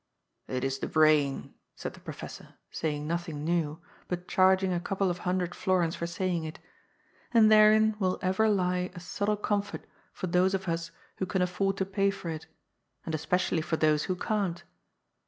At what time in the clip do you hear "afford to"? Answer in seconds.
11.43-11.85